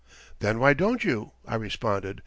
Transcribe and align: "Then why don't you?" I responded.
"Then 0.39 0.57
why 0.57 0.73
don't 0.73 1.03
you?" 1.03 1.33
I 1.45 1.53
responded. 1.53 2.19